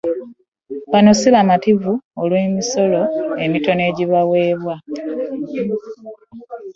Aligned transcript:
Bano 0.91 1.11
so 1.19 1.27
bamativu 1.35 1.93
olw'emisaala 2.21 3.01
emitono 3.45 3.81
egibaweebwa 3.89 4.75